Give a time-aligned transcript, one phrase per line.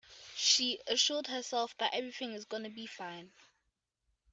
[0.35, 3.33] She assured herself that everything is gonna be fine.